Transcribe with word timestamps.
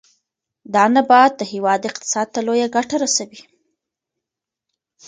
دا 0.73 0.83
نبات 0.95 1.31
د 1.37 1.41
هېواد 1.51 1.81
اقتصاد 1.89 2.27
ته 2.33 2.39
لویه 2.47 2.67
ګټه 2.75 2.95
رسوي. 3.03 3.41